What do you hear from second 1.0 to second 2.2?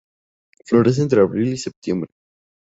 entre abril y septiembre.